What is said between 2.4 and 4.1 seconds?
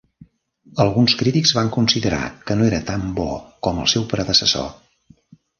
que no era tan bo com el